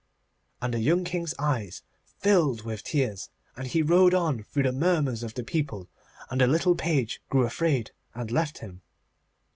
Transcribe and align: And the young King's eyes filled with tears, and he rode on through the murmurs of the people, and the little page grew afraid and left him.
And 0.63 0.73
the 0.73 0.79
young 0.79 1.03
King's 1.03 1.35
eyes 1.37 1.83
filled 2.17 2.63
with 2.63 2.81
tears, 2.83 3.29
and 3.55 3.67
he 3.67 3.83
rode 3.83 4.15
on 4.15 4.41
through 4.41 4.63
the 4.63 4.71
murmurs 4.71 5.21
of 5.21 5.35
the 5.35 5.43
people, 5.43 5.89
and 6.31 6.41
the 6.41 6.47
little 6.47 6.73
page 6.73 7.21
grew 7.29 7.45
afraid 7.45 7.91
and 8.15 8.31
left 8.31 8.57
him. 8.57 8.81